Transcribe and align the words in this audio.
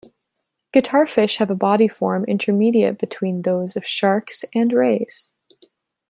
Guitarfish 0.73 1.37
have 1.37 1.51
a 1.51 1.55
body 1.55 1.87
form 1.87 2.25
intermediate 2.25 2.97
between 2.97 3.43
those 3.43 3.75
of 3.75 3.85
sharks 3.85 4.43
and 4.55 4.73
rays. 4.73 5.29